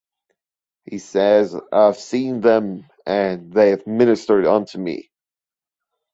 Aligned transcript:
He 0.85 0.97
says 0.97 1.53
I 1.71 1.85
have 1.85 1.97
seen 1.99 2.41
them, 2.41 2.87
and 3.05 3.53
they 3.53 3.69
have 3.69 3.85
ministered 3.85 4.47
unto 4.47 4.79
me. 4.79 5.11